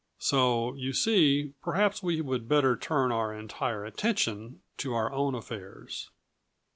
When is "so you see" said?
0.17-1.53